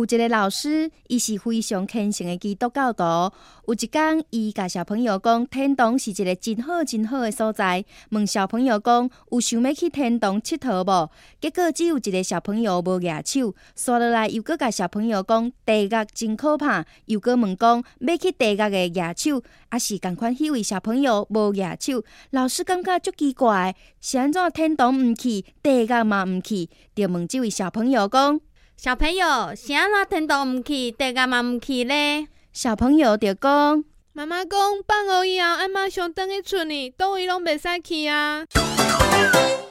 [0.00, 3.02] 有一个老师，伊是非常虔诚的基督教徒。
[3.66, 7.84] 有一天，伊甲小朋友讲，天堂是一个真好真好的所在。
[8.10, 11.10] 问小朋友讲，有想要去天堂佚佗无？
[11.38, 13.54] 结果只有一个小朋友无举手。
[13.76, 16.86] 刷落来又搁甲小朋友讲，地狱真可怕。
[17.04, 22.02] 又搁问讲，要去地狱的举手，还是共款迄位小朋友无举手？
[22.30, 26.70] 老师感觉足奇怪，是安怎天堂毋去，地狱嘛毋去？
[26.94, 28.40] 就问这位小朋友讲。
[28.82, 32.26] 小朋友，是安怎天都毋去，地家嘛毋去呢？
[32.50, 33.84] 小朋友就讲：
[34.14, 34.58] 妈妈讲
[34.88, 38.46] 放学以后，阿妈上等去厝里，倒位拢袂使去啊。